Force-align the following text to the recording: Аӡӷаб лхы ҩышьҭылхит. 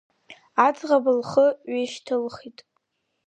Аӡӷаб 0.65 1.05
лхы 1.17 1.47
ҩышьҭылхит. 1.71 2.57